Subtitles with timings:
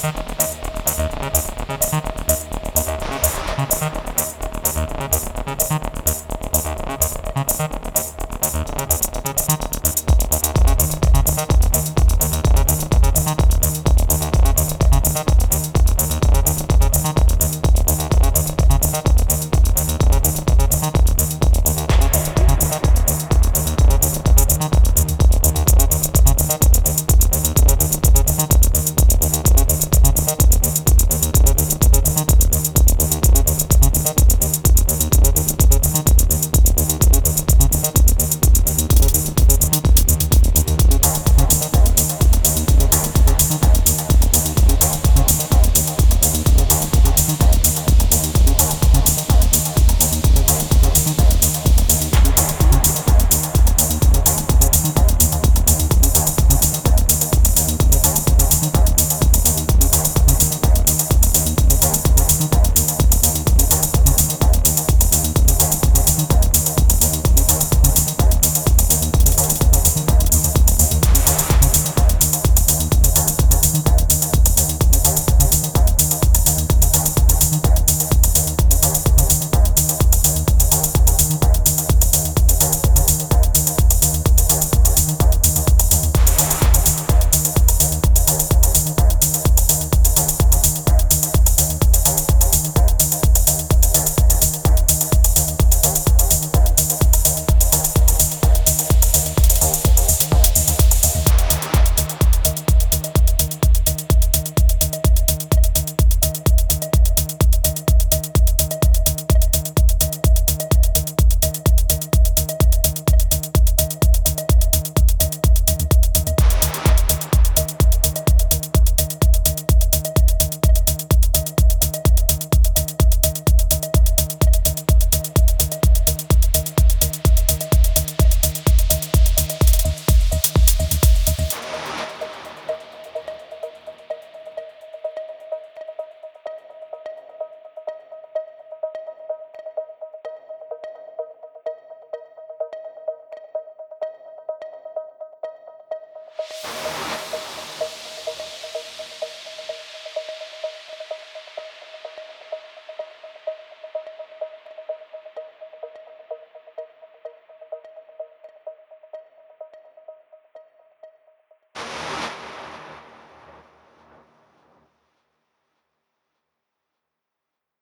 [0.00, 0.27] Peace.